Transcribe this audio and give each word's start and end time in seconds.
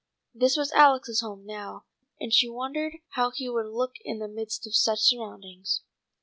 This 0.33 0.57
was 0.57 0.71
Alex's 0.71 1.21
home 1.21 1.45
now, 1.45 1.85
and 2.19 2.33
she 2.33 2.49
wondered 2.49 2.95
how 3.09 3.29
he 3.29 3.47
would 3.49 3.67
look 3.67 3.97
in 4.03 4.17
the 4.17 4.27
midst 4.27 4.65
of 4.65 4.73
such 4.75 4.97
surroundings. 5.01 5.81